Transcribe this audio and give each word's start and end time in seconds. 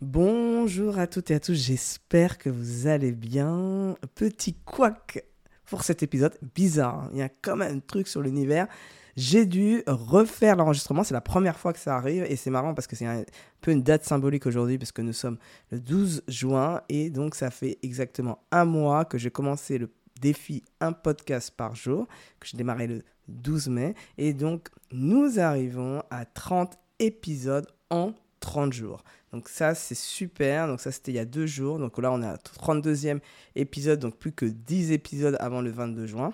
Bonjour 0.00 0.96
à 1.00 1.08
toutes 1.08 1.32
et 1.32 1.34
à 1.34 1.40
tous, 1.40 1.54
j'espère 1.54 2.38
que 2.38 2.48
vous 2.48 2.86
allez 2.86 3.10
bien. 3.10 3.96
Petit 4.14 4.54
couac 4.54 5.24
pour 5.64 5.82
cet 5.82 6.04
épisode 6.04 6.38
bizarre, 6.54 7.00
hein. 7.00 7.10
il 7.12 7.18
y 7.18 7.22
a 7.22 7.28
quand 7.28 7.56
même 7.56 7.78
un 7.78 7.80
truc 7.80 8.06
sur 8.06 8.22
l'univers. 8.22 8.68
J'ai 9.16 9.44
dû 9.44 9.82
refaire 9.88 10.54
l'enregistrement, 10.54 11.02
c'est 11.02 11.14
la 11.14 11.20
première 11.20 11.58
fois 11.58 11.72
que 11.72 11.80
ça 11.80 11.96
arrive 11.96 12.24
et 12.28 12.36
c'est 12.36 12.48
marrant 12.48 12.74
parce 12.74 12.86
que 12.86 12.94
c'est 12.94 13.06
un 13.06 13.24
peu 13.60 13.72
une 13.72 13.82
date 13.82 14.04
symbolique 14.04 14.46
aujourd'hui 14.46 14.78
parce 14.78 14.92
que 14.92 15.02
nous 15.02 15.12
sommes 15.12 15.36
le 15.72 15.80
12 15.80 16.22
juin 16.28 16.80
et 16.88 17.10
donc 17.10 17.34
ça 17.34 17.50
fait 17.50 17.78
exactement 17.82 18.38
un 18.52 18.66
mois 18.66 19.04
que 19.04 19.18
j'ai 19.18 19.32
commencé 19.32 19.78
le 19.78 19.90
défi 20.20 20.62
un 20.80 20.92
podcast 20.92 21.50
par 21.50 21.74
jour, 21.74 22.06
que 22.38 22.46
j'ai 22.46 22.56
démarré 22.56 22.86
le 22.86 23.02
12 23.26 23.66
mai 23.66 23.94
et 24.16 24.32
donc 24.32 24.68
nous 24.92 25.40
arrivons 25.40 26.04
à 26.08 26.24
30 26.24 26.78
épisodes 27.00 27.66
en 27.90 28.12
30 28.40 28.72
jours. 28.72 29.02
Donc 29.32 29.48
ça, 29.48 29.74
c'est 29.74 29.94
super. 29.94 30.66
Donc 30.66 30.80
ça, 30.80 30.90
c'était 30.92 31.12
il 31.12 31.16
y 31.16 31.20
a 31.20 31.24
deux 31.24 31.46
jours. 31.46 31.78
Donc 31.78 31.98
là, 31.98 32.12
on 32.12 32.22
a 32.22 32.36
32e 32.36 33.20
épisode, 33.56 34.00
donc 34.00 34.16
plus 34.16 34.32
que 34.32 34.46
10 34.46 34.92
épisodes 34.92 35.36
avant 35.40 35.60
le 35.60 35.70
22 35.70 36.06
juin. 36.06 36.32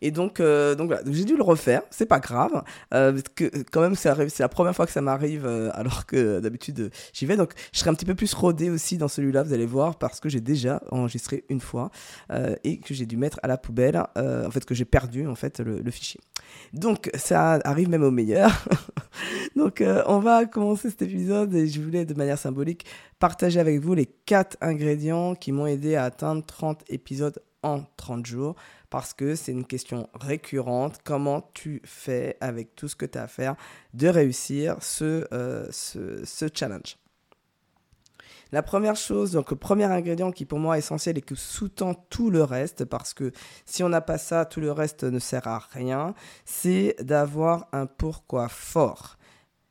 Et 0.00 0.10
donc, 0.10 0.40
euh, 0.40 0.74
donc 0.74 0.88
voilà, 0.88 1.02
j'ai 1.10 1.24
dû 1.24 1.36
le 1.36 1.42
refaire, 1.42 1.82
c'est 1.90 2.06
pas 2.06 2.20
grave, 2.20 2.62
euh, 2.94 3.12
parce 3.12 3.22
que 3.34 3.50
quand 3.70 3.80
même 3.80 3.94
c'est 3.94 4.38
la 4.38 4.48
première 4.48 4.74
fois 4.74 4.86
que 4.86 4.92
ça 4.92 5.00
m'arrive, 5.00 5.46
euh, 5.46 5.70
alors 5.74 6.06
que 6.06 6.40
d'habitude 6.40 6.90
j'y 7.12 7.26
vais, 7.26 7.36
donc 7.36 7.52
je 7.72 7.78
serai 7.78 7.90
un 7.90 7.94
petit 7.94 8.04
peu 8.04 8.14
plus 8.14 8.32
rodé 8.34 8.70
aussi 8.70 8.98
dans 8.98 9.08
celui-là, 9.08 9.42
vous 9.42 9.52
allez 9.52 9.66
voir, 9.66 9.96
parce 9.96 10.20
que 10.20 10.28
j'ai 10.28 10.40
déjà 10.40 10.82
enregistré 10.90 11.44
une 11.48 11.60
fois 11.60 11.90
et 12.64 12.78
que 12.78 12.94
j'ai 12.94 13.06
dû 13.06 13.16
mettre 13.16 13.38
à 13.42 13.48
la 13.48 13.56
poubelle, 13.56 13.96
en 14.16 14.50
fait 14.50 14.64
que 14.64 14.74
j'ai 14.74 14.84
perdu 14.84 15.26
en 15.26 15.34
fait 15.34 15.60
le, 15.60 15.80
le, 15.80 15.90
fichier. 15.90 16.20
Donc 16.72 17.10
ça 17.14 17.58
arrive 17.64 17.88
même 17.88 18.02
au 18.02 18.10
meilleur. 18.10 18.50
donc 19.56 19.82
on 20.06 20.18
va 20.18 20.44
commencer 20.46 20.90
cet 20.90 21.02
épisode 21.02 21.54
et 21.54 21.66
je 21.66 21.80
voulais 21.80 22.04
de 22.04 22.14
manière 22.14 22.38
symbolique 22.38 22.86
partager 23.18 23.60
avec 23.60 23.80
vous 23.80 23.94
les 23.94 24.06
quatre 24.06 24.56
ingrédients 24.60 25.34
qui 25.34 25.52
m'ont 25.52 25.66
aidé 25.66 25.96
à 25.96 26.04
atteindre 26.04 26.44
30 26.44 26.84
épisodes 26.88 27.38
en 27.66 27.84
30 27.96 28.24
jours 28.24 28.54
parce 28.90 29.12
que 29.12 29.34
c'est 29.34 29.52
une 29.52 29.66
question 29.66 30.08
récurrente. 30.14 31.00
Comment 31.04 31.50
tu 31.52 31.82
fais 31.84 32.36
avec 32.40 32.74
tout 32.76 32.88
ce 32.88 32.96
que 32.96 33.04
tu 33.04 33.18
as 33.18 33.24
à 33.24 33.28
faire 33.28 33.56
de 33.92 34.08
réussir 34.08 34.76
ce, 34.80 35.26
euh, 35.32 35.66
ce, 35.70 36.24
ce, 36.24 36.46
challenge? 36.52 36.96
La 38.52 38.62
première 38.62 38.94
chose, 38.94 39.32
donc 39.32 39.50
le 39.50 39.56
premier 39.56 39.84
ingrédient 39.84 40.30
qui 40.30 40.44
pour 40.44 40.60
moi 40.60 40.76
est 40.76 40.78
essentiel 40.78 41.18
et 41.18 41.20
qui 41.22 41.34
sous-tend 41.34 41.94
tout 41.94 42.30
le 42.30 42.44
reste, 42.44 42.84
parce 42.84 43.12
que 43.12 43.32
si 43.64 43.82
on 43.82 43.88
n'a 43.88 44.00
pas 44.00 44.18
ça, 44.18 44.44
tout 44.44 44.60
le 44.60 44.70
reste 44.70 45.02
ne 45.02 45.18
sert 45.18 45.48
à 45.48 45.58
rien, 45.58 46.14
c'est 46.44 46.94
d'avoir 47.00 47.66
un 47.72 47.86
pourquoi 47.86 48.48
fort. 48.48 49.16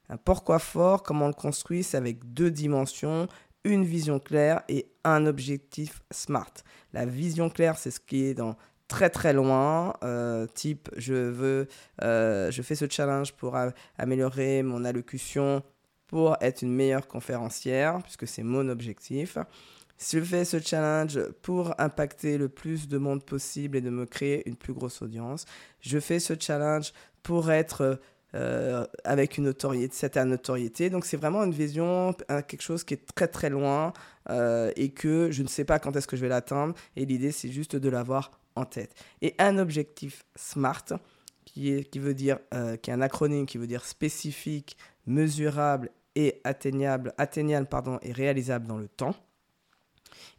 Un 0.09 0.17
pourquoi 0.17 0.59
fort, 0.59 1.03
comment 1.03 1.27
le 1.27 1.33
construit, 1.33 1.83
c'est 1.83 1.95
avec 1.95 2.33
deux 2.33 2.51
dimensions, 2.51 3.27
une 3.63 3.85
vision 3.85 4.19
claire 4.19 4.61
et 4.67 4.87
un 5.05 5.25
objectif 5.25 6.01
smart. 6.11 6.53
La 6.93 7.05
vision 7.05 7.49
claire, 7.49 7.77
c'est 7.77 7.91
ce 7.91 7.99
qui 7.99 8.25
est 8.25 8.33
dans 8.33 8.57
très 8.87 9.09
très 9.09 9.33
loin, 9.33 9.93
euh, 10.03 10.45
type 10.47 10.89
je 10.97 11.13
veux, 11.13 11.67
euh, 12.01 12.51
je 12.51 12.61
fais 12.61 12.75
ce 12.75 12.85
challenge 12.89 13.33
pour 13.33 13.57
améliorer 13.97 14.63
mon 14.63 14.83
allocution, 14.85 15.63
pour 16.07 16.37
être 16.41 16.61
une 16.61 16.73
meilleure 16.73 17.07
conférencière, 17.07 17.99
puisque 18.03 18.27
c'est 18.27 18.43
mon 18.43 18.69
objectif. 18.69 19.37
Je 19.97 20.19
fais 20.19 20.43
ce 20.43 20.59
challenge 20.59 21.19
pour 21.41 21.73
impacter 21.79 22.37
le 22.37 22.49
plus 22.49 22.87
de 22.87 22.97
monde 22.97 23.23
possible 23.23 23.77
et 23.77 23.81
de 23.81 23.89
me 23.89 24.05
créer 24.05 24.47
une 24.47 24.57
plus 24.57 24.73
grosse 24.73 25.01
audience. 25.01 25.45
Je 25.79 25.99
fais 25.99 26.19
ce 26.19 26.33
challenge 26.37 26.91
pour 27.23 27.49
être 27.49 27.99
euh, 28.35 28.85
avec 29.05 29.37
une 29.37 29.45
notoriété, 29.45 29.95
certaine 29.95 30.27
notoriété. 30.29 30.89
Donc 30.89 31.05
c'est 31.05 31.15
vraiment 31.15 31.43
une 31.43 31.53
vision, 31.53 32.13
quelque 32.27 32.61
chose 32.61 32.83
qui 32.83 32.93
est 32.93 33.05
très 33.15 33.29
très 33.29 33.49
loin 33.49 33.93
et 34.29 34.89
que 34.89 35.29
je 35.31 35.43
ne 35.43 35.47
sais 35.47 35.65
pas 35.65 35.79
quand 35.79 35.95
est-ce 35.95 36.07
que 36.07 36.15
je 36.15 36.21
vais 36.21 36.29
l'atteindre. 36.29 36.73
Et 36.95 37.05
l'idée 37.05 37.31
c'est 37.31 37.51
juste 37.51 37.75
de 37.75 37.89
l'avoir 37.89 38.31
en 38.55 38.65
tête. 38.65 38.95
Et 39.21 39.35
un 39.37 39.57
objectif 39.57 40.25
SMART, 40.35 40.85
qui, 41.45 41.71
est, 41.71 41.83
qui 41.89 41.99
veut 41.99 42.13
dire, 42.13 42.39
euh, 42.53 42.75
qui 42.75 42.89
est 42.89 42.93
un 42.93 43.01
acronyme 43.01 43.45
qui 43.45 43.57
veut 43.57 43.67
dire 43.67 43.85
spécifique, 43.85 44.77
mesurable 45.05 45.91
et 46.15 46.41
atteignable, 46.43 47.13
atteignable 47.17 47.67
pardon, 47.67 47.99
et 48.01 48.11
réalisable 48.11 48.67
dans 48.67 48.77
le 48.77 48.87
temps. 48.87 49.15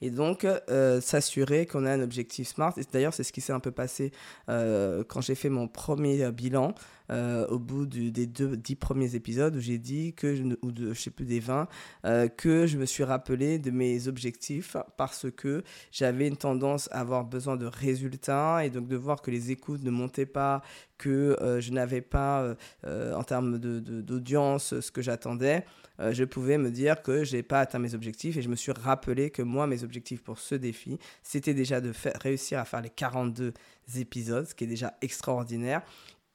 Et 0.03 0.11
donc, 0.11 0.45
euh, 0.45 1.01
s'assurer 1.01 1.65
qu'on 1.65 1.87
a 1.87 1.93
un 1.93 2.03
objectif 2.03 2.49
SMART. 2.49 2.75
Et 2.77 2.83
d'ailleurs, 2.93 3.15
c'est 3.15 3.23
ce 3.23 3.33
qui 3.33 3.41
s'est 3.41 3.53
un 3.53 3.61
peu 3.61 3.71
passé 3.71 4.13
euh, 4.51 5.05
quand 5.09 5.23
j'ai 5.23 5.35
fait 5.35 5.49
mon 5.49 5.69
premier 5.69 6.31
bilan. 6.33 6.75
Euh, 7.11 7.47
au 7.49 7.59
bout 7.59 7.87
des 7.87 8.27
deux, 8.27 8.57
dix 8.57 8.75
premiers 8.75 9.15
épisodes 9.15 9.55
où 9.55 9.61
j'ai 9.61 9.79
dit 9.79 10.13
que, 10.15 10.35
je, 10.35 10.43
ou 10.63 10.73
de, 10.73 10.93
je 10.93 11.01
sais 11.01 11.11
plus 11.11 11.25
des 11.25 11.41
20, 11.41 11.69
euh, 12.05 12.29
que 12.29 12.67
je 12.67 12.79
me 12.79 12.85
suis 12.85 13.05
rappelé 13.05 13.59
de 13.59 13.71
mes 13.71 14.09
objectifs 14.09 14.77
parce 14.97 15.27
que 15.31 15.63
j'avais 15.93 16.27
une 16.27 16.37
tendance 16.37 16.89
à 16.93 17.01
avoir 17.01 17.25
besoin 17.25 17.57
de 17.57 17.67
résultats 17.67 18.65
et 18.65 18.71
donc 18.71 18.89
de 18.89 18.97
voir 18.97 19.23
que 19.23 19.31
les 19.31 19.51
écoutes 19.51 19.83
ne 19.85 19.91
montaient 19.91 20.27
pas, 20.27 20.63
que 20.99 21.37
euh, 21.41 21.61
je 21.61 21.73
n'avais 21.73 22.01
pas 22.01 22.57
en 22.85 23.23
termes 23.23 23.59
d'audience 23.59 24.73
de, 24.73 24.81
ce 24.81 24.91
que 24.91 25.03
j'attendais. 25.03 25.65
je 25.99 26.25
pouvais 26.25 26.59
me 26.59 26.71
dire 26.71 27.03
que 27.03 27.25
j'ai 27.25 27.43
pas 27.43 27.61
atteint 27.61 27.79
mes 27.79 27.95
objectifs 27.95 28.37
et 28.37 28.43
je 28.43 28.49
me 28.49 28.57
suis 28.57 28.73
rappelé 28.73 29.31
que 29.31 29.43
moi, 29.43 29.67
mes 29.67 29.85
objectifs 29.85 30.23
pour 30.23 30.39
ce 30.39 30.55
défi, 30.55 30.99
c'était 31.23 31.55
déjà 31.55 31.81
de 31.81 31.93
réussir 32.21 32.59
à 32.59 32.65
faire 32.65 32.81
les 32.81 32.91
42 32.91 33.53
épisodes, 33.97 34.47
ce 34.47 34.55
qui 34.55 34.65
est 34.65 34.69
déjà 34.69 34.95
extraordinaire 35.01 35.83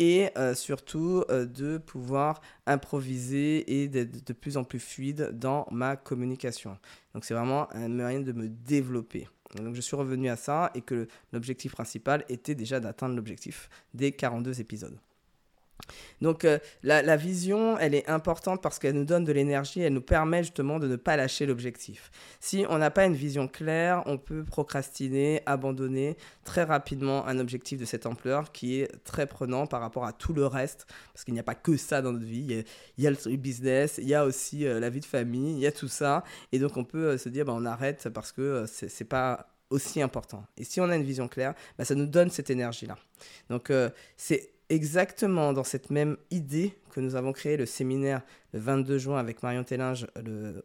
et 0.02 0.32
euh, 0.36 0.56
surtout 0.56 1.24
euh, 1.30 1.46
de 1.46 1.78
pouvoir 1.78 2.42
improviser 2.66 3.82
et 3.82 3.88
d'être 3.88 4.26
de 4.26 4.34
plus 4.34 4.58
en 4.58 4.64
plus 4.64 4.80
fluide 4.80 5.30
dans 5.34 5.68
ma 5.70 5.96
communication. 5.96 6.76
Donc 7.14 7.24
c'est 7.24 7.36
vraiment 7.36 7.72
un 7.74 7.88
moyen 7.88 8.20
de 8.20 8.32
me 8.32 8.50
développer. 8.50 9.28
donc 9.56 9.76
je 9.76 9.82
suis 9.82 9.96
revenu 9.96 10.28
à 10.28 10.36
ça 10.36 10.72
et 10.74 10.82
que 10.82 11.08
l'objectif 11.32 11.74
principal 11.74 12.26
était 12.30 12.56
déjà 12.56 12.80
d'atteindre 12.80 13.16
l'objectif 13.16 13.70
des 13.94 14.12
42 14.12 14.60
épisodes. 14.60 14.98
Donc 16.22 16.46
euh, 16.46 16.60
la, 16.84 17.16
vision, 17.18 17.78
elle 17.78 17.96
est 17.96 18.08
importante 18.10 18.62
parce 18.62 18.80
qu'elle 18.80 18.96
nous 18.96 19.06
donne 19.06 19.24
de 19.24 19.32
l'énergie, 19.32 19.82
elle 19.82 19.94
nous 19.94 20.02
permet 20.02 20.44
justement 20.44 20.80
de 20.80 20.88
ne 20.88 20.96
pas 20.96 21.18
lâcher 21.18 21.46
l'objectif. 21.46 22.12
Si 22.40 22.66
on 22.70 22.78
n'a 22.78 22.92
pas 22.92 23.06
une 23.06 23.16
vision 23.16 23.48
claire, 23.48 24.04
on 24.06 24.18
peut 24.18 24.44
procrastiner, 24.44 25.42
abandonner 25.46 26.18
très 26.46 26.64
rapidement 26.64 27.28
un 27.28 27.40
objectif 27.40 27.80
de 27.80 27.86
cette 27.86 28.06
ampleur 28.06 28.52
qui 28.52 28.82
est 28.82 29.04
très 29.04 29.26
prenant 29.26 29.68
par 29.68 29.82
rapport 29.82 30.06
à 30.06 30.14
tout 30.14 30.34
le 30.34 30.46
reste, 30.46 30.86
parce 31.14 31.24
qu'il 31.24 31.34
n'y 31.34 31.40
a 31.40 31.44
pas 31.44 31.56
que 31.56 31.78
ça 31.78 32.02
dans 32.02 32.12
notre 32.12 32.26
vie, 32.26 32.64
il 32.98 33.04
y 33.04 33.08
a, 33.08 33.12
le 33.12 33.36
business, 33.36 33.98
il 33.98 34.08
y 34.08 34.16
a 34.16 34.26
aussi 34.26 34.66
euh, 34.66 34.80
la 34.80 34.90
vie 34.90 35.00
de 35.00 35.06
famille, 35.06 35.54
il 35.54 35.60
y 35.60 35.68
a 35.68 35.72
tout 35.72 35.88
ça, 35.88 36.24
et 36.52 36.60
donc 36.60 36.78
on 36.78 36.84
peut 36.84 37.06
euh, 37.06 37.18
se 37.18 37.30
dire 37.30 37.46
bah, 37.46 37.54
on 37.56 37.66
arrête 37.66 38.10
parce 38.14 38.32
que 38.32 38.66
c'est 38.68 39.06
pas 39.06 39.48
aussi 39.70 40.02
important. 40.02 40.46
Et 40.58 40.64
si 40.64 40.82
on 40.82 40.90
a 40.90 40.96
une 40.96 41.04
vision 41.04 41.28
claire, 41.28 41.54
bah, 41.78 41.86
ça 41.86 41.96
nous 41.96 42.06
donne 42.06 42.30
cette 42.30 42.50
énergie-là. 42.50 42.98
Donc 43.50 43.72
c'est 44.18 44.52
exactement 44.72 45.52
dans 45.52 45.66
cette 45.66 45.90
même 45.90 46.18
idée 46.32 46.74
que 46.92 47.02
nous 47.02 47.16
avons 47.16 47.34
créé 47.34 47.58
le 47.58 47.66
séminaire 47.66 48.22
le 48.54 48.60
22 48.60 48.98
juin 48.98 49.20
avec 49.20 49.44
Marion 49.44 49.64
Tellinge 49.64 50.08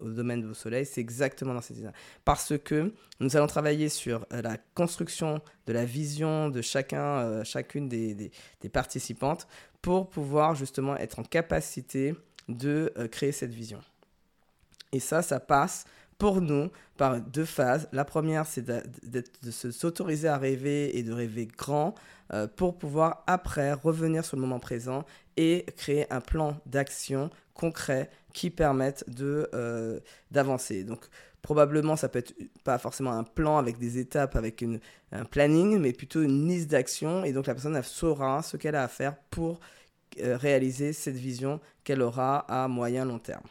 au 0.00 0.10
domaine 0.10 0.42
de 0.42 0.52
soleil. 0.54 0.86
C'est 0.86 1.00
exactement 1.00 1.54
dans 1.54 1.60
cette 1.60 1.76
idée. 1.78 1.88
Parce 2.24 2.56
que 2.58 2.92
nous 3.20 3.36
allons 3.36 3.48
travailler 3.48 3.88
sur 3.88 4.24
euh, 4.32 4.42
la 4.42 4.58
construction 4.74 5.40
de 5.66 5.72
la 5.72 5.84
vision 5.84 6.48
de 6.48 6.62
chacun, 6.62 7.18
euh, 7.18 7.44
chacune 7.44 7.88
des, 7.88 8.30
participantes 8.72 9.48
pour 9.82 10.08
pouvoir 10.08 10.54
justement 10.54 10.96
être 10.96 11.18
en 11.18 11.24
capacité 11.24 12.14
de 12.48 12.92
euh, 12.96 13.08
créer 13.08 13.32
cette 13.32 13.52
vision. 13.52 13.80
Et 14.92 15.00
ça, 15.00 15.20
ça 15.22 15.40
passe 15.40 15.84
pour 16.18 16.40
nous 16.40 16.70
par 16.96 17.20
deux 17.20 17.44
phases. 17.44 17.88
La 17.92 18.04
première, 18.04 18.46
c'est 18.46 18.62
de, 18.62 18.82
de 19.42 19.50
s'autoriser 19.50 20.28
à 20.28 20.38
rêver 20.38 20.96
et 20.96 21.02
de 21.02 21.12
rêver 21.12 21.46
grand 21.46 21.94
euh, 22.32 22.48
pour 22.48 22.76
pouvoir 22.76 23.22
après 23.26 23.72
revenir 23.72 24.24
sur 24.24 24.36
le 24.36 24.42
moment 24.42 24.58
présent 24.58 25.04
et 25.36 25.64
créer 25.76 26.12
un 26.12 26.20
plan 26.20 26.56
d'action 26.66 27.30
concret 27.54 28.10
qui 28.32 28.50
permette 28.50 29.04
euh, 29.20 30.00
d'avancer. 30.30 30.82
Donc 30.82 31.06
probablement 31.40 31.94
ça 31.94 32.08
peut 32.08 32.18
être 32.18 32.34
pas 32.64 32.78
forcément 32.78 33.12
un 33.12 33.22
plan 33.22 33.58
avec 33.58 33.78
des 33.78 33.98
étapes, 33.98 34.34
avec 34.34 34.60
une, 34.60 34.80
un 35.12 35.24
planning, 35.24 35.78
mais 35.78 35.92
plutôt 35.92 36.22
une 36.22 36.48
liste 36.48 36.68
d'actions 36.68 37.24
et 37.24 37.32
donc 37.32 37.46
la 37.46 37.54
personne 37.54 37.80
saura 37.82 38.42
ce 38.42 38.56
qu'elle 38.56 38.74
a 38.74 38.82
à 38.82 38.88
faire 38.88 39.16
pour 39.30 39.60
euh, 40.20 40.36
réaliser 40.36 40.92
cette 40.92 41.16
vision 41.16 41.60
qu'elle 41.84 42.02
aura 42.02 42.38
à 42.48 42.66
moyen 42.66 43.04
long 43.04 43.20
terme 43.20 43.46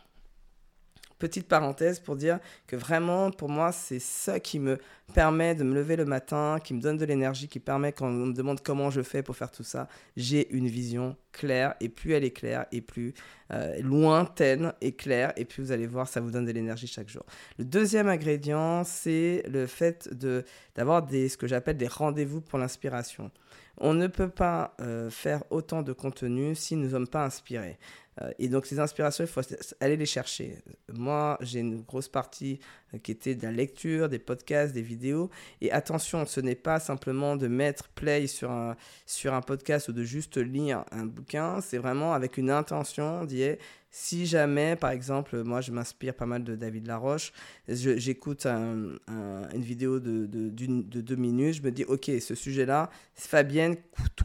petite 1.19 1.47
parenthèse 1.47 1.99
pour 1.99 2.15
dire 2.15 2.39
que 2.67 2.75
vraiment, 2.75 3.31
pour 3.31 3.49
moi, 3.49 3.71
c'est 3.71 3.99
ça 3.99 4.39
qui 4.39 4.59
me 4.59 4.77
permet 5.13 5.55
de 5.55 5.63
me 5.63 5.73
lever 5.73 5.95
le 5.95 6.05
matin, 6.05 6.59
qui 6.63 6.73
me 6.73 6.81
donne 6.81 6.97
de 6.97 7.05
l'énergie, 7.05 7.47
qui 7.47 7.59
permet 7.59 7.91
quand 7.91 8.07
on 8.07 8.11
me 8.11 8.33
demande 8.33 8.61
comment 8.61 8.89
je 8.89 9.01
fais 9.01 9.23
pour 9.23 9.35
faire 9.35 9.51
tout 9.51 9.63
ça, 9.63 9.87
j'ai 10.17 10.51
une 10.53 10.67
vision 10.67 11.15
claire. 11.31 11.75
Et 11.79 11.89
plus 11.89 12.13
elle 12.13 12.23
est 12.23 12.31
claire, 12.31 12.65
et 12.71 12.81
plus 12.81 13.13
euh, 13.51 13.79
lointaine 13.81 14.73
et 14.81 14.93
claire, 14.93 15.33
et 15.35 15.45
plus 15.45 15.63
vous 15.63 15.71
allez 15.71 15.87
voir, 15.87 16.07
ça 16.07 16.21
vous 16.21 16.31
donne 16.31 16.45
de 16.45 16.51
l'énergie 16.51 16.87
chaque 16.87 17.09
jour. 17.09 17.23
Le 17.57 17.65
deuxième 17.65 18.07
ingrédient, 18.07 18.83
c'est 18.83 19.43
le 19.47 19.67
fait 19.67 20.09
d'avoir 20.75 21.07
ce 21.09 21.37
que 21.37 21.47
j'appelle 21.47 21.77
des 21.77 21.87
rendez-vous 21.87 22.41
pour 22.41 22.59
l'inspiration. 22.59 23.31
On 23.77 23.93
ne 23.93 24.07
peut 24.07 24.29
pas 24.29 24.73
euh, 24.79 25.09
faire 25.09 25.43
autant 25.49 25.81
de 25.81 25.91
contenu 25.91 26.55
si 26.55 26.77
nous 26.77 26.85
ne 26.85 26.91
sommes 26.91 27.07
pas 27.07 27.25
inspirés. 27.25 27.77
Euh, 28.21 28.31
et 28.39 28.47
donc, 28.47 28.65
ces 28.65 28.79
inspirations, 28.79 29.23
il 29.23 29.27
faut 29.27 29.41
aller 29.79 29.97
les 29.97 30.05
chercher. 30.05 30.57
Moi, 30.93 31.37
j'ai 31.41 31.59
une 31.59 31.81
grosse 31.81 32.07
partie 32.07 32.59
euh, 32.93 32.97
qui 32.97 33.11
était 33.11 33.35
de 33.35 33.43
la 33.43 33.51
lecture, 33.51 34.09
des 34.09 34.19
podcasts, 34.19 34.73
des 34.73 34.81
vidéos. 34.81 35.29
Et 35.61 35.71
attention, 35.71 36.25
ce 36.25 36.39
n'est 36.39 36.55
pas 36.55 36.79
simplement 36.79 37.35
de 37.35 37.47
mettre 37.47 37.89
play 37.89 38.27
sur 38.27 38.51
un, 38.51 38.75
sur 39.05 39.33
un 39.33 39.41
podcast 39.41 39.89
ou 39.89 39.93
de 39.93 40.03
juste 40.03 40.37
lire 40.37 40.85
un 40.91 41.05
bouquin. 41.05 41.61
C'est 41.61 41.77
vraiment 41.77 42.13
avec 42.13 42.37
une 42.37 42.49
intention 42.49 43.25
d'y 43.25 43.43
si 43.97 44.25
jamais, 44.25 44.75
par 44.75 44.89
exemple, 44.89 45.41
moi 45.43 45.61
je 45.61 45.71
m'inspire 45.71 46.13
pas 46.13 46.25
mal 46.25 46.43
de 46.43 46.57
David 46.57 46.85
Laroche, 46.85 47.31
j'écoute 47.69 48.45
une 48.45 48.99
vidéo 49.53 50.01
de, 50.01 50.25
de, 50.25 50.49
de, 50.49 50.99
deux 50.99 51.15
minutes, 51.15 51.53
je 51.53 51.61
me 51.61 51.71
dis, 51.71 51.85
ok, 51.85 52.11
ce 52.19 52.35
sujet-là, 52.35 52.89
Fabienne, 53.13 53.77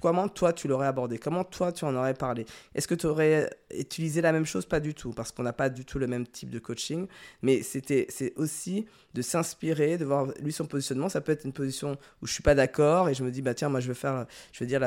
comment 0.02 0.26
toi 0.26 0.52
tu 0.52 0.66
l'aurais 0.66 0.88
abordé? 0.88 1.18
Comment 1.18 1.44
toi 1.44 1.70
tu 1.70 1.84
en 1.84 1.94
aurais 1.94 2.14
parlé? 2.14 2.46
Est-ce 2.74 2.88
que 2.88 2.96
tu 2.96 3.06
aurais 3.06 3.48
utilisé 3.80 4.20
la 4.20 4.32
même 4.32 4.46
chose 4.46 4.66
Pas 4.66 4.80
du 4.80 4.94
tout, 4.94 5.10
parce 5.10 5.32
qu'on 5.32 5.42
n'a 5.42 5.52
pas 5.52 5.68
du 5.68 5.84
tout 5.84 5.98
le 5.98 6.06
même 6.06 6.26
type 6.26 6.50
de 6.50 6.58
coaching, 6.58 7.06
mais 7.42 7.62
c'était, 7.62 8.06
c'est 8.08 8.32
aussi 8.36 8.86
de 9.14 9.22
s'inspirer, 9.22 9.98
de 9.98 10.04
voir 10.04 10.26
lui 10.40 10.52
son 10.52 10.66
positionnement. 10.66 11.08
Ça 11.08 11.20
peut 11.20 11.32
être 11.32 11.44
une 11.44 11.52
position 11.52 11.96
où 12.22 12.26
je 12.26 12.32
suis 12.32 12.42
pas 12.42 12.54
d'accord 12.54 13.08
et 13.08 13.14
je 13.14 13.24
me 13.24 13.30
dis, 13.30 13.42
bah 13.42 13.54
tiens, 13.54 13.68
moi 13.68 13.80
je 13.80 13.88
veux 13.88 13.94
faire, 13.94 14.26
je 14.52 14.62
veux 14.62 14.68
dire 14.68 14.80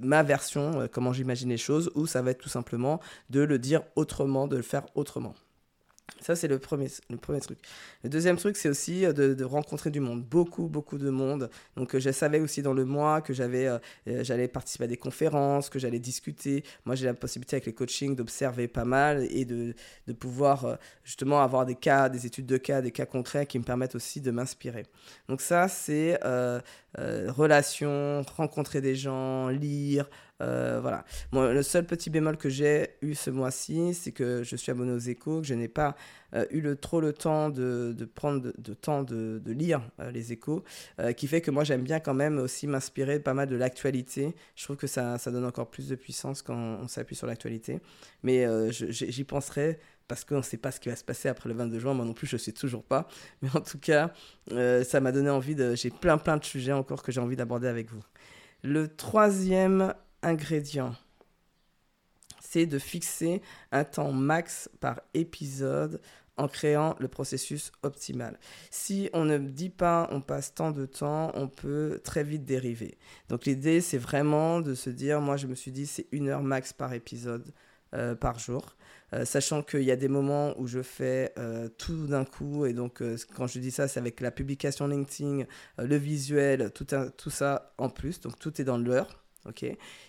ma 0.00 0.22
version, 0.22 0.80
euh, 0.80 0.86
comment 0.90 1.12
j'imagine 1.12 1.48
les 1.48 1.58
choses, 1.58 1.90
ou 1.94 2.06
ça 2.06 2.22
va 2.22 2.30
être 2.30 2.38
tout 2.38 2.48
simplement 2.48 3.00
de 3.30 3.40
le 3.40 3.58
dire 3.58 3.82
autrement 3.96 4.46
de 4.46 4.56
le 4.56 4.62
faire 4.62 4.86
autrement. 4.94 5.34
Ça, 6.20 6.34
c'est 6.36 6.48
le 6.48 6.58
premier, 6.58 6.88
le 7.10 7.16
premier 7.16 7.40
truc. 7.40 7.58
Le 8.02 8.10
deuxième 8.10 8.36
truc, 8.36 8.56
c'est 8.56 8.68
aussi 8.68 9.04
euh, 9.04 9.12
de, 9.12 9.44
rencontrer 9.44 9.90
du 9.90 10.00
monde, 10.00 10.22
beaucoup, 10.22 10.68
beaucoup 10.68 10.98
de 10.98 11.10
monde. 11.10 11.48
Donc, 11.76 11.94
euh, 11.94 12.00
je 12.00 12.10
savais 12.10 12.40
aussi 12.40 12.62
dans 12.62 12.72
le 12.72 12.84
mois 12.84 13.20
que 13.20 13.32
j'avais, 13.32 13.66
euh, 13.68 13.78
j'allais 14.06 14.48
participer 14.48 14.84
à 14.84 14.86
des 14.88 14.96
conférences, 14.96 15.70
que 15.70 15.78
j'allais 15.78 15.98
discuter. 15.98 16.64
Moi, 16.84 16.96
j'ai 16.96 17.06
la 17.06 17.14
possibilité 17.14 17.56
avec 17.56 17.66
les 17.66 17.72
coachings 17.72 18.16
d'observer 18.16 18.68
pas 18.68 18.84
mal 18.84 19.26
et 19.30 19.44
de, 19.44 19.74
de 20.06 20.12
pouvoir 20.12 20.78
justement 21.04 21.40
avoir 21.40 21.66
des 21.66 21.76
cas, 21.76 22.08
des 22.08 22.26
études 22.26 22.46
de 22.46 22.56
cas, 22.56 22.82
des 22.82 22.92
cas 22.92 23.06
concrets 23.06 23.46
qui 23.46 23.58
me 23.58 23.64
permettent 23.64 23.94
aussi 23.94 24.20
de 24.20 24.30
m'inspirer. 24.30 24.86
Donc, 25.28 25.40
ça, 25.40 25.68
c'est 25.68 26.18
relations, 26.96 28.22
rencontrer 28.36 28.80
des 28.80 28.96
gens, 28.96 29.48
lire, 29.48 30.08
euh, 30.40 30.78
voilà. 30.80 31.04
le 31.32 31.62
seul 31.62 31.84
petit 31.84 32.10
bémol 32.10 32.36
que 32.36 32.48
j'ai 32.48 32.90
eu 33.02 33.14
ce 33.14 33.30
mois-ci, 33.30 33.94
c'est 33.94 34.12
que 34.12 34.42
je 34.44 34.56
suis 34.56 34.70
abonné 34.70 34.92
aux 34.92 34.98
échos, 34.98 35.40
que 35.40 35.46
je 35.46 35.54
n'ai 35.54 35.68
pas 35.68 35.96
euh, 36.34 36.44
eu 36.50 36.62
trop 36.76 37.00
le 37.00 37.12
temps 37.12 37.50
de, 37.50 37.94
prendre 38.14 38.52
de, 38.56 38.74
temps 38.74 39.02
de, 39.02 39.42
lire 39.46 39.82
euh, 40.00 40.10
les 40.10 40.32
échos, 40.32 40.62
qui 41.16 41.26
fait 41.26 41.40
que 41.40 41.50
moi 41.50 41.64
j'aime 41.64 41.82
bien 41.82 42.00
quand 42.00 42.14
même 42.14 42.38
aussi 42.38 42.66
m'inspirer 42.66 43.18
pas 43.18 43.34
mal 43.34 43.48
de 43.48 43.56
l'actualité. 43.56 44.34
Je 44.54 44.64
trouve 44.64 44.76
que 44.76 44.86
ça, 44.86 45.18
ça 45.18 45.30
donne 45.30 45.44
encore 45.44 45.70
plus 45.70 45.88
de 45.88 45.96
puissance 45.96 46.42
quand 46.42 46.56
on 46.56 46.88
s'appuie 46.88 47.16
sur 47.16 47.26
l'actualité. 47.26 47.80
Mais 48.22 48.46
j'y 48.70 49.24
penserai 49.24 49.78
parce 50.06 50.24
qu'on 50.24 50.38
ne 50.38 50.42
sait 50.42 50.56
pas 50.56 50.70
ce 50.70 50.80
qui 50.80 50.88
va 50.88 50.96
se 50.96 51.04
passer 51.04 51.28
après 51.28 51.48
le 51.48 51.54
22 51.54 51.78
juin. 51.78 51.94
Moi 51.94 52.04
non 52.04 52.14
plus, 52.14 52.26
je 52.26 52.36
ne 52.36 52.40
sais 52.40 52.52
toujours 52.52 52.84
pas. 52.84 53.08
Mais 53.42 53.48
en 53.54 53.60
tout 53.60 53.78
cas, 53.78 54.12
ça 54.50 55.00
m'a 55.00 55.12
donné 55.12 55.30
envie 55.30 55.54
de. 55.54 55.74
J'ai 55.74 55.90
plein, 55.90 56.18
plein 56.18 56.36
de 56.36 56.44
sujets 56.44 56.72
encore 56.72 57.02
que 57.02 57.12
j'ai 57.12 57.20
envie 57.20 57.36
d'aborder 57.36 57.68
avec 57.68 57.90
vous. 57.90 58.02
Le 58.62 58.88
troisième 58.88 59.94
ingrédient, 60.22 60.94
c'est 62.40 62.66
de 62.66 62.78
fixer 62.78 63.42
un 63.72 63.84
temps 63.84 64.12
max 64.12 64.70
par 64.80 65.00
épisode 65.14 66.00
en 66.38 66.48
créant 66.48 66.94
le 66.98 67.08
processus 67.08 67.72
optimal. 67.82 68.38
Si 68.70 69.10
on 69.12 69.24
ne 69.24 69.38
dit 69.38 69.70
pas 69.70 70.08
on 70.12 70.20
passe 70.20 70.54
tant 70.54 70.70
de 70.70 70.86
temps, 70.86 71.32
on 71.34 71.48
peut 71.48 72.00
très 72.02 72.24
vite 72.24 72.44
dériver. 72.44 72.96
Donc 73.28 73.44
l'idée, 73.44 73.80
c'est 73.80 73.98
vraiment 73.98 74.60
de 74.60 74.74
se 74.74 74.88
dire, 74.88 75.20
moi 75.20 75.36
je 75.36 75.46
me 75.46 75.54
suis 75.54 75.72
dit, 75.72 75.86
c'est 75.86 76.06
une 76.12 76.28
heure 76.28 76.42
max 76.42 76.72
par 76.72 76.94
épisode 76.94 77.52
euh, 77.94 78.14
par 78.14 78.38
jour. 78.38 78.76
Euh, 79.14 79.24
sachant 79.24 79.62
qu'il 79.62 79.82
y 79.82 79.90
a 79.90 79.96
des 79.96 80.08
moments 80.08 80.54
où 80.60 80.66
je 80.66 80.82
fais 80.82 81.32
euh, 81.38 81.68
tout 81.78 82.06
d'un 82.06 82.24
coup, 82.24 82.66
et 82.66 82.72
donc 82.72 83.02
quand 83.34 83.46
je 83.46 83.58
dis 83.58 83.70
ça, 83.70 83.88
c'est 83.88 83.98
avec 83.98 84.20
la 84.20 84.30
publication 84.30 84.86
LinkedIn, 84.86 85.44
le 85.78 85.96
visuel, 85.96 86.70
tout, 86.72 86.86
tout 87.16 87.30
ça 87.30 87.74
en 87.78 87.88
plus, 87.88 88.20
donc 88.20 88.38
tout 88.38 88.60
est 88.60 88.64
dans 88.64 88.78
l'heure 88.78 89.24
ok 89.46 89.64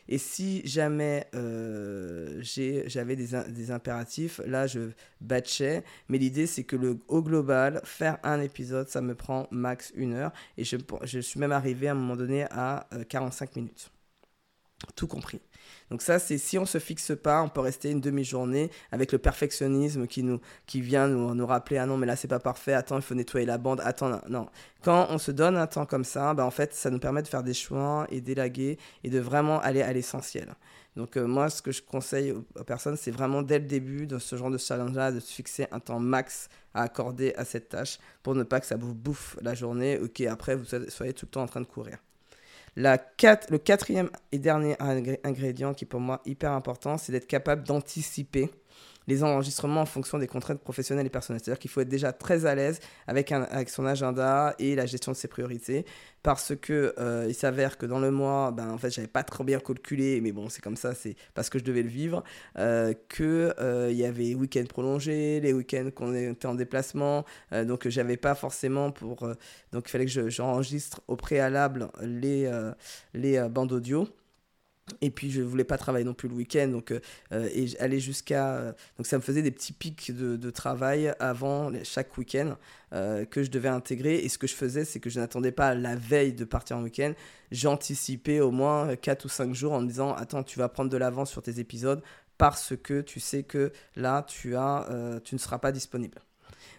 Et 0.08 0.18
si 0.18 0.66
jamais 0.66 1.28
euh, 1.36 2.42
j'avais 2.42 3.16
des, 3.16 3.28
des, 3.50 3.72
impératifs, 3.72 4.42
là, 4.46 4.68
je 4.68 4.92
batchais. 5.22 5.84
Mais 6.08 6.18
l'idée, 6.18 6.48
c'est 6.48 6.64
que 6.64 6.76
le, 6.76 7.00
au 7.08 7.22
global, 7.22 7.82
faire 7.84 8.18
un 8.24 8.42
épisode, 8.42 8.90
ça 8.90 9.02
me 9.02 9.16
prend 9.16 9.48
max 9.52 9.92
une 9.96 10.14
heure. 10.14 10.32
Et 10.58 10.64
je, 10.64 10.78
je 11.04 11.20
suis 11.20 11.40
même 11.40 11.52
arrivé 11.52 11.88
à 11.88 11.92
un 11.92 11.96
moment 11.96 12.16
donné 12.16 12.44
à 12.52 12.88
45 13.10 13.50
euh, 13.50 13.62
minutes. 13.62 13.92
Tout 14.96 15.08
compris. 15.08 15.42
Donc 15.90 16.02
ça, 16.02 16.20
c'est 16.20 16.38
si 16.38 16.58
on 16.58 16.66
se 16.66 16.78
fixe 16.78 17.14
pas, 17.22 17.42
on 17.42 17.50
peut 17.50 17.62
rester 17.62 17.90
une 17.90 18.02
demi-journée 18.02 18.70
avec 18.92 19.12
le 19.12 19.18
perfectionnisme 19.18 20.08
qui 20.08 20.24
nous 20.24 20.40
qui 20.66 20.82
vient 20.82 21.08
nous, 21.08 21.34
nous 21.34 21.46
rappeler 21.46 21.78
ah 21.78 21.86
non 21.86 21.98
mais 21.98 22.06
là 22.06 22.16
c'est 22.16 22.28
pas 22.28 22.40
parfait, 22.40 22.74
attends 22.74 22.98
il 22.98 23.02
faut 23.02 23.16
nettoyer 23.16 23.46
la 23.46 23.58
bande, 23.58 23.82
attends 23.84 24.22
non. 24.30 24.48
Quand 24.84 25.08
on 25.10 25.18
se 25.18 25.32
donne 25.32 25.58
un 25.58 25.68
temps 25.68 25.86
comme 25.86 26.04
ça, 26.04 26.34
bah, 26.34 26.46
en 26.46 26.52
fait 26.52 26.74
ça 26.74 26.90
nous 26.90 27.00
permet 27.00 27.22
de 27.22 27.28
faire 27.28 27.44
des 27.44 27.54
choix 27.54 28.06
et 28.10 28.22
d'élaguer 28.22 28.78
et 29.04 29.10
de 29.10 29.20
vraiment 29.20 29.60
aller 29.62 29.82
à 29.82 29.92
l'essentiel. 29.92 30.56
Donc 30.96 31.18
euh, 31.18 31.26
moi 31.26 31.50
ce 31.50 31.62
que 31.62 31.72
je 31.72 31.82
conseille 31.82 32.32
aux, 32.32 32.64
personnes 32.64 32.98
c'est 32.98 33.12
vraiment 33.12 33.42
dès 33.42 33.60
le 33.60 33.66
début 33.66 34.06
de 34.06 34.20
ce 34.20 34.36
genre 34.36 34.52
de 34.52 34.58
challenge 34.58 34.94
là 34.96 35.12
de 35.12 35.20
se 35.20 35.32
fixer 35.32 35.68
un 35.72 35.80
temps 35.80 36.00
max 36.00 36.50
à 36.74 36.84
accorder 36.84 37.34
à 37.36 37.46
cette 37.46 37.70
tâche 37.70 38.00
pour 38.22 38.36
ne 38.36 38.44
pas 38.44 38.60
que 38.60 38.66
ça 38.66 38.76
vous 38.76 38.94
bouffe 38.94 39.38
la 39.42 39.56
journée 39.56 40.00
ou 40.00 40.08
qu'après 40.08 40.56
vous 40.56 40.66
soyez 40.90 41.14
tout 41.14 41.26
le 41.26 41.32
temps 41.32 41.44
en 41.44 41.48
train 41.48 41.62
de 41.62 41.66
courir. 41.66 41.98
Le 42.82 43.58
quatrième 43.58 44.10
et 44.32 44.40
dernier 44.40 44.78
ingrédient 44.80 45.74
qui 45.74 45.84
est 45.84 45.88
pour 45.88 46.00
moi 46.00 46.22
hyper 46.26 46.54
important, 46.54 46.98
c'est 46.98 47.12
d'être 47.12 47.28
capable 47.28 47.64
d'anticiper 47.64 48.50
les 49.10 49.24
enregistrements 49.24 49.82
en 49.82 49.86
fonction 49.86 50.20
des 50.20 50.28
contraintes 50.28 50.62
professionnelles 50.62 51.08
et 51.08 51.10
personnelles. 51.10 51.42
C'est-à-dire 51.44 51.60
qu'il 51.60 51.72
faut 51.72 51.82
être 51.82 51.90
déjà 51.90 52.14
très 52.14 52.46
à 52.46 52.56
l'aise 52.56 52.80
avec, 53.08 53.34
son 53.68 53.86
agenda 53.86 54.56
et 54.60 54.76
la 54.76 54.86
gestion 54.86 55.12
de 55.12 55.18
ses 55.18 55.28
priorités 55.28 55.86
parce 56.22 56.54
que 56.56 56.94
euh, 57.00 57.26
il 57.28 57.34
s'avère 57.34 57.78
que 57.78 57.86
dans 57.86 58.00
le 58.00 58.12
mois, 58.12 58.52
ben, 58.52 58.70
en 58.70 58.78
fait, 58.78 58.92
j'avais 58.92 59.08
pas 59.08 59.24
trop 59.24 59.44
bien 59.44 59.60
calculé, 59.60 60.20
mais 60.22 60.32
bon, 60.32 60.50
c'est 60.50 60.62
comme 60.62 60.76
ça, 60.76 60.94
c'est 60.94 61.16
parce 61.34 61.50
que 61.50 61.58
je 61.58 61.64
devais 61.64 61.82
le 61.82 61.90
vivre, 61.90 62.24
euh, 62.58 62.94
que 63.08 63.54
euh, 63.60 63.88
il 63.90 63.98
y 63.98 64.06
avait 64.06 64.36
week-ends 64.36 64.66
prolongés, 64.68 65.40
les 65.40 65.54
week-ends 65.54 65.90
qu'on 65.96 66.14
était 66.14 66.46
en 66.46 66.56
déplacement, 66.56 67.26
donc 67.66 67.88
j'avais 67.88 68.18
pas 68.18 68.36
forcément 68.36 68.92
pour, 68.92 69.28
donc 69.72 69.86
il 69.88 69.90
fallait 69.90 70.06
que 70.06 70.30
j'enregistre 70.30 71.02
au 71.08 71.16
préalable 71.16 71.90
les 72.02 72.52
les 73.14 73.40
bandes 73.50 73.72
audio. 73.72 74.08
Et 75.02 75.10
puis 75.10 75.32
je 75.32 75.42
voulais 75.42 75.64
pas 75.64 75.78
travailler 75.78 76.06
non 76.06 76.14
plus 76.14 76.28
le 76.28 76.36
week-end, 76.36 76.68
donc 76.68 76.92
euh, 76.92 77.00
euh, 77.32 77.50
et 77.54 77.68
aller 77.80 78.00
jusqu'à 78.00 78.56
euh, 78.56 78.72
donc 78.98 79.08
ça 79.08 79.18
me 79.18 79.22
faisait 79.22 79.42
des 79.42 79.52
petits 79.52 79.74
pics 79.74 80.12
de, 80.12 80.50
travail 80.50 81.14
avant 81.20 81.72
chaque 81.84 82.18
week-end 82.18 82.56
que 82.92 83.44
je 83.44 83.52
devais 83.52 83.70
intégrer. 83.70 84.16
Et 84.16 84.30
ce 84.30 84.40
que 84.40 84.48
je 84.48 84.56
faisais, 84.56 84.84
c'est 84.84 85.00
que 85.00 85.12
je 85.12 85.20
n'attendais 85.20 85.52
pas 85.52 85.76
la 85.76 85.96
veille 85.96 86.34
de 86.34 86.44
partir 86.44 86.78
en 86.78 86.82
week-end, 86.82 87.14
j'anticipais 87.52 88.40
au 88.40 88.50
moins 88.50 88.96
4 88.96 89.26
ou 89.26 89.30
5 89.30 89.54
jours 89.54 89.74
en 89.74 89.82
me 89.82 89.88
disant 89.88 90.14
attends 90.14 90.42
tu 90.42 90.58
vas 90.58 90.70
prendre 90.70 90.90
de 90.90 90.98
l'avance 90.98 91.30
sur 91.30 91.44
tes 91.44 91.60
épisodes 91.60 92.02
parce 92.40 92.74
que 92.82 93.02
tu 93.02 93.20
sais 93.20 93.44
que 93.44 93.72
là 93.96 94.26
tu 94.28 94.56
as 94.56 94.88
tu 95.24 95.36
ne 95.36 95.40
seras 95.40 95.60
pas 95.60 95.72
disponible. 95.72 96.20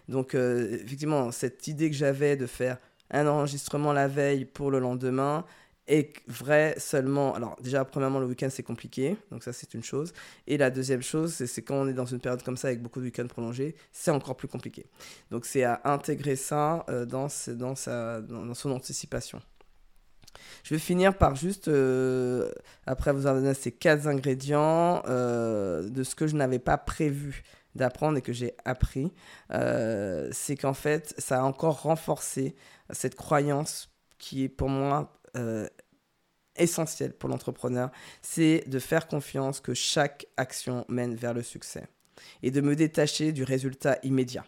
Donc 0.09 0.35
effectivement 0.35 1.31
cette 1.31 1.65
idée 1.67 1.89
que 1.89 1.95
j'avais 1.95 2.35
de 2.35 2.45
faire 2.45 2.77
un 3.11 3.27
enregistrement 3.27 3.93
la 3.93 4.07
veille 4.07 4.45
pour 4.45 4.69
le 4.71 4.79
lendemain 4.79 5.45
est 5.91 6.13
vrai 6.27 6.75
seulement. 6.77 7.35
Alors, 7.35 7.57
déjà, 7.61 7.83
premièrement, 7.83 8.19
le 8.19 8.25
week-end, 8.25 8.47
c'est 8.49 8.63
compliqué. 8.63 9.17
Donc, 9.29 9.43
ça, 9.43 9.51
c'est 9.51 9.73
une 9.73 9.83
chose. 9.83 10.13
Et 10.47 10.57
la 10.57 10.69
deuxième 10.69 11.01
chose, 11.01 11.33
c'est 11.33 11.61
quand 11.61 11.75
on 11.75 11.87
est 11.87 11.93
dans 11.93 12.05
une 12.05 12.19
période 12.19 12.41
comme 12.43 12.57
ça 12.57 12.69
avec 12.69 12.81
beaucoup 12.81 12.99
de 12.99 13.05
week-ends 13.05 13.27
prolongés, 13.27 13.75
c'est 13.91 14.11
encore 14.11 14.37
plus 14.37 14.47
compliqué. 14.47 14.85
Donc, 15.31 15.45
c'est 15.45 15.63
à 15.63 15.81
intégrer 15.83 16.35
ça 16.35 16.85
euh, 16.89 17.05
dans, 17.05 17.27
sa, 17.27 18.21
dans, 18.21 18.53
son 18.53 18.71
anticipation. 18.71 19.41
Je 20.63 20.75
vais 20.75 20.79
finir 20.79 21.17
par 21.17 21.35
juste, 21.35 21.67
euh, 21.67 22.51
après 22.85 23.11
vous 23.11 23.25
avoir 23.25 23.41
donné 23.41 23.53
ces 23.53 23.71
quatre 23.71 24.07
ingrédients, 24.07 25.03
euh, 25.07 25.89
de 25.89 26.03
ce 26.03 26.15
que 26.15 26.25
je 26.25 26.35
n'avais 26.35 26.59
pas 26.59 26.77
prévu 26.77 27.43
d'apprendre 27.75 28.17
et 28.17 28.21
que 28.21 28.33
j'ai 28.33 28.53
appris, 28.65 29.13
c'est 29.49 30.57
qu'en 30.57 30.73
fait, 30.73 31.13
ça 31.17 31.39
a 31.39 31.43
encore 31.43 31.83
renforcé 31.83 32.53
cette 32.89 33.15
croyance 33.15 33.89
qui 34.17 34.43
est 34.43 34.49
pour 34.49 34.67
moi 34.67 35.13
essentiel 36.55 37.13
pour 37.13 37.29
l'entrepreneur, 37.29 37.89
c'est 38.21 38.63
de 38.67 38.79
faire 38.79 39.07
confiance 39.07 39.59
que 39.59 39.73
chaque 39.73 40.25
action 40.37 40.85
mène 40.87 41.15
vers 41.15 41.33
le 41.33 41.43
succès 41.43 41.87
et 42.43 42.51
de 42.51 42.61
me 42.61 42.75
détacher 42.75 43.31
du 43.31 43.43
résultat 43.43 43.97
immédiat. 44.03 44.45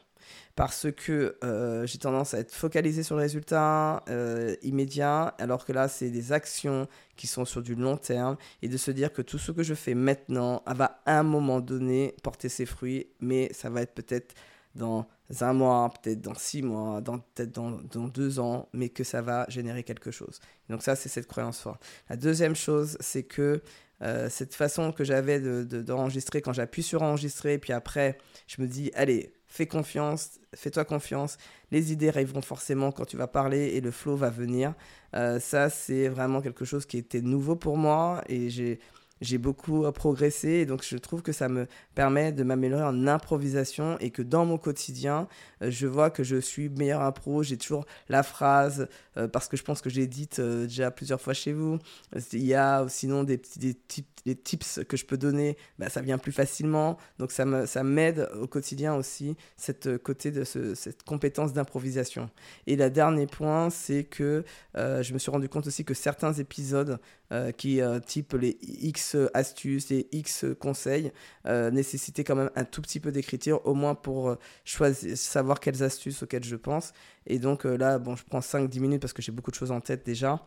Parce 0.55 0.87
que 0.91 1.37
euh, 1.43 1.85
j'ai 1.87 1.97
tendance 1.97 2.33
à 2.33 2.39
être 2.39 2.53
focalisé 2.53 3.03
sur 3.03 3.15
le 3.15 3.23
résultat 3.23 4.03
euh, 4.09 4.55
immédiat, 4.61 5.35
alors 5.39 5.65
que 5.65 5.73
là, 5.73 5.87
c'est 5.87 6.11
des 6.11 6.31
actions 6.31 6.87
qui 7.17 7.27
sont 7.27 7.43
sur 7.43 7.61
du 7.61 7.75
long 7.75 7.97
terme, 7.97 8.37
et 8.61 8.67
de 8.67 8.77
se 8.77 8.91
dire 8.91 9.11
que 9.11 9.21
tout 9.21 9.39
ce 9.39 9.51
que 9.51 9.63
je 9.63 9.73
fais 9.73 9.95
maintenant 9.95 10.63
va 10.67 11.01
à 11.05 11.19
un 11.19 11.23
moment 11.23 11.59
donné 11.59 12.15
porter 12.21 12.49
ses 12.49 12.65
fruits, 12.65 13.07
mais 13.19 13.51
ça 13.51 13.69
va 13.69 13.81
être 13.81 13.93
peut-être 13.93 14.35
dans 14.75 15.07
un 15.41 15.53
mois, 15.53 15.91
peut-être 16.01 16.21
dans 16.21 16.35
six 16.35 16.61
mois, 16.61 17.01
dans, 17.01 17.19
peut-être 17.19 17.51
dans, 17.51 17.71
dans, 17.71 18.07
deux 18.07 18.39
ans, 18.39 18.69
mais 18.73 18.89
que 18.89 19.03
ça 19.03 19.21
va 19.21 19.45
générer 19.49 19.83
quelque 19.83 20.11
chose. 20.11 20.39
Donc 20.69 20.83
ça, 20.83 20.95
c'est 20.95 21.09
cette 21.09 21.27
croyance 21.27 21.59
forte. 21.59 21.81
La 22.09 22.17
deuxième 22.17 22.55
chose, 22.55 22.97
c'est 22.99 23.23
que 23.23 23.61
cette 24.29 24.53
façon 24.53 24.91
que 24.91 25.05
j'avais 25.05 25.39
d'enregistrer, 25.63 26.41
de, 26.41 26.43
quand 26.43 26.51
j'appuie 26.51 26.83
sur 26.83 27.03
enregistrer, 27.03 27.57
puis 27.57 27.71
après, 27.71 28.17
je 28.47 28.61
me 28.61 28.67
dis, 28.67 28.91
allez, 28.95 29.33
fais 29.47 29.65
confiance, 29.65 30.41
fais-toi 30.53 30.83
confiance. 30.83 31.37
Les 31.71 31.93
idées 31.93 32.09
arriveront 32.09 32.41
forcément 32.41 32.91
quand 32.91 33.05
tu 33.05 33.15
vas 33.15 33.27
parler 33.27 33.67
et 33.75 33.81
le 33.81 33.91
flow 33.91 34.17
va 34.17 34.29
venir. 34.29 34.73
ça, 35.13 35.69
c'est 35.69 36.09
vraiment 36.09 36.41
quelque 36.41 36.65
chose 36.65 36.85
qui 36.85 36.97
était 36.97 37.21
nouveau 37.21 37.55
pour 37.55 37.77
moi 37.77 38.21
et 38.27 38.49
j'ai 38.49 38.79
j'ai 39.23 39.37
beaucoup 39.37 39.89
progressé 39.91 40.49
et 40.49 40.65
donc 40.65 40.83
je 40.83 40.97
trouve 40.97 41.21
que 41.21 41.31
ça 41.31 41.49
me 41.49 41.67
permet 41.95 42.31
de 42.31 42.43
m'améliorer 42.43 42.83
en 42.83 43.07
improvisation 43.07 43.97
et 43.99 44.11
que 44.11 44.21
dans 44.21 44.45
mon 44.45 44.57
quotidien, 44.57 45.27
euh, 45.61 45.71
je 45.71 45.87
vois 45.87 46.09
que 46.09 46.23
je 46.23 46.37
suis 46.37 46.69
meilleur 46.69 47.01
impro, 47.01 47.43
j'ai 47.43 47.57
toujours 47.57 47.85
la 48.09 48.23
phrase 48.23 48.87
euh, 49.17 49.27
parce 49.27 49.47
que 49.47 49.57
je 49.57 49.63
pense 49.63 49.81
que 49.81 49.89
j'ai 49.89 50.07
dite 50.07 50.39
euh, 50.39 50.63
déjà 50.63 50.91
plusieurs 50.91 51.21
fois 51.21 51.33
chez 51.33 51.53
vous. 51.53 51.79
Il 52.33 52.43
y 52.43 52.53
a 52.53 52.85
sinon 52.89 53.23
des, 53.23 53.41
des, 53.57 53.75
des 54.25 54.35
tips 54.35 54.81
que 54.87 54.97
je 54.97 55.05
peux 55.05 55.17
donner, 55.17 55.57
bah, 55.79 55.89
ça 55.89 56.01
vient 56.01 56.17
plus 56.17 56.31
facilement. 56.31 56.97
Donc 57.17 57.31
ça 57.31 57.45
m'aide 57.45 58.27
ça 58.27 58.35
au 58.35 58.47
quotidien 58.47 58.95
aussi, 58.95 59.35
cette 59.57 59.97
côté 59.99 60.31
de 60.31 60.43
ce, 60.43 60.75
cette 60.75 61.03
compétence 61.03 61.53
d'improvisation. 61.53 62.29
Et 62.67 62.75
le 62.75 62.89
dernier 62.89 63.27
point, 63.27 63.69
c'est 63.69 64.03
que 64.03 64.43
je 64.75 65.13
me 65.13 65.19
suis 65.19 65.31
rendu 65.31 65.49
compte 65.49 65.67
aussi 65.67 65.85
que 65.85 65.93
certains 65.93 66.33
épisodes 66.33 66.99
qui 67.57 67.81
type 68.05 68.33
les 68.33 68.57
X 68.61 69.15
astuces 69.33 69.91
et 69.91 70.07
X 70.11 70.45
conseils 70.59 71.11
euh, 71.45 71.71
nécessitaient 71.71 72.23
quand 72.23 72.35
même 72.35 72.51
un 72.55 72.65
tout 72.65 72.81
petit 72.81 72.99
peu 72.99 73.11
d'écriture, 73.11 73.61
au 73.65 73.73
moins 73.73 73.95
pour 73.95 74.29
euh, 74.29 74.35
choisir, 74.65 75.17
savoir 75.17 75.59
quelles 75.59 75.83
astuces 75.83 76.23
auxquelles 76.23 76.43
je 76.43 76.55
pense. 76.55 76.93
Et 77.27 77.39
donc 77.39 77.65
euh, 77.65 77.77
là, 77.77 77.99
bon, 77.99 78.15
je 78.15 78.23
prends 78.23 78.39
5-10 78.39 78.79
minutes 78.79 79.01
parce 79.01 79.13
que 79.13 79.21
j'ai 79.21 79.31
beaucoup 79.31 79.51
de 79.51 79.55
choses 79.55 79.71
en 79.71 79.81
tête 79.81 80.05
déjà. 80.05 80.45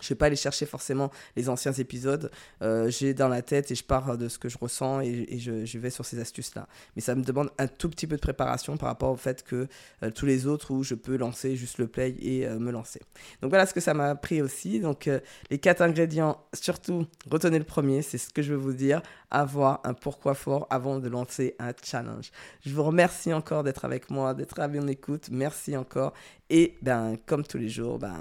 Je 0.00 0.06
ne 0.06 0.08
vais 0.10 0.14
pas 0.14 0.26
aller 0.26 0.36
chercher 0.36 0.66
forcément 0.66 1.10
les 1.34 1.48
anciens 1.48 1.72
épisodes. 1.72 2.30
Euh, 2.62 2.88
j'ai 2.90 3.12
dans 3.12 3.26
la 3.26 3.42
tête 3.42 3.72
et 3.72 3.74
je 3.74 3.82
pars 3.82 4.16
de 4.16 4.28
ce 4.28 4.38
que 4.38 4.48
je 4.48 4.56
ressens 4.56 5.00
et, 5.00 5.38
je, 5.40 5.78
vais 5.78 5.90
sur 5.90 6.04
ces 6.06 6.20
astuces-là. 6.20 6.68
Mais 6.94 7.02
ça 7.02 7.16
me 7.16 7.24
demande 7.24 7.50
un 7.58 7.66
tout 7.66 7.90
petit 7.90 8.06
peu 8.06 8.14
de 8.14 8.20
préparation 8.20 8.76
par 8.76 8.88
rapport 8.88 9.10
au 9.10 9.16
fait 9.16 9.42
que 9.42 9.66
euh, 10.04 10.10
tous 10.12 10.26
les 10.26 10.46
autres 10.46 10.72
où 10.72 10.84
je 10.84 10.94
peux 10.94 11.16
lancer 11.16 11.56
juste 11.56 11.78
le 11.78 11.88
play 11.88 12.14
et 12.20 12.46
euh, 12.46 12.60
me 12.60 12.70
lancer. 12.70 13.00
Donc 13.42 13.50
voilà 13.50 13.66
ce 13.66 13.74
que 13.74 13.80
ça 13.80 13.92
m'a 13.92 14.10
appris 14.10 14.40
aussi. 14.40 14.78
Donc 14.78 15.10
les 15.50 15.58
quatre 15.58 15.82
ingrédients, 15.82 16.40
surtout 16.54 17.06
retenez 17.28 17.58
le 17.58 17.64
premier, 17.64 18.02
c'est 18.02 18.18
ce 18.18 18.30
que 18.30 18.42
je 18.42 18.52
veux 18.52 18.60
vous 18.60 18.72
dire. 18.72 19.02
Avoir 19.32 19.80
un 19.82 19.94
pourquoi 19.94 20.34
fort 20.34 20.68
avant 20.70 21.00
de 21.00 21.08
lancer 21.08 21.56
un 21.58 21.72
challenge. 21.82 22.30
Je 22.64 22.72
vous 22.72 22.84
remercie 22.84 23.32
encore 23.32 23.64
d'être 23.64 23.84
avec 23.84 24.08
moi, 24.08 24.34
d'être 24.34 24.60
à 24.60 24.68
mon 24.68 24.86
écoute. 24.86 25.28
Merci 25.32 25.76
encore. 25.76 26.12
Et 26.48 26.78
ben 26.80 27.16
comme 27.26 27.44
tous 27.44 27.58
les 27.58 27.68
jours, 27.68 27.98
ben 27.98 28.14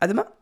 à 0.00 0.06
demain 0.06 0.30